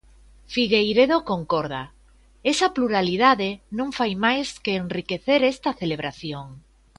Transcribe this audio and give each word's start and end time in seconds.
Figueiredo 0.53 1.17
concorda: 1.31 1.81
Esa 2.51 2.67
pluralidade 2.77 3.49
non 3.77 3.89
fai 3.97 4.11
máis 4.25 4.47
que 4.63 4.77
enriquecer 4.83 5.39
esta 5.53 5.71
celebración. 5.81 6.45